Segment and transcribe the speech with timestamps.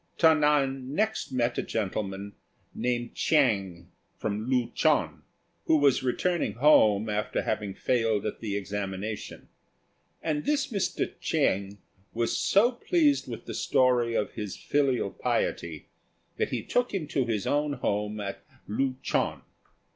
[0.17, 2.33] Ta nan next met a gentleman
[2.73, 5.09] named Chiang, from Lu chou,
[5.65, 9.47] who was returning home after having failed at the examination;
[10.23, 11.11] and this Mr.
[11.19, 11.77] Chiang
[12.15, 15.85] was so pleased with the story of his filial piety
[16.37, 19.33] that he took him to his own home at Lu chou.